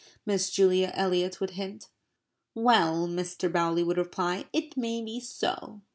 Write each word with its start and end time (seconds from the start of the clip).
Miss 0.25 0.49
Julia 0.49 0.91
Eliot 0.95 1.39
would 1.39 1.51
hint. 1.51 1.89
"Well," 2.55 3.07
Mr. 3.07 3.53
Bowley 3.53 3.83
would 3.83 3.97
reply, 3.97 4.45
"it 4.51 4.75
may 4.75 4.99
be 5.03 5.19
so." 5.19 5.81